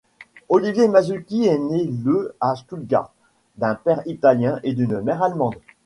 [0.49, 3.13] Oliver Masucci est né le à Stuttgart,
[3.59, 5.53] d'un père italien et d'une mère allemande.